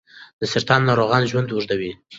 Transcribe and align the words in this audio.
د 0.39 0.41
سرطان 0.51 0.81
ناروغانو 0.89 1.29
ژوند 1.31 1.49
اوږدوي. 1.51 1.91